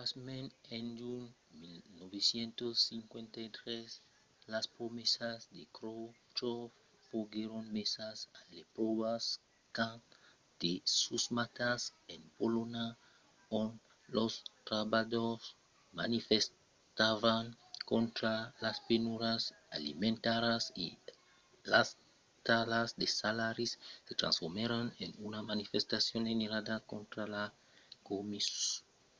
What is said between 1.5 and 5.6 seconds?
de 1956 las promesas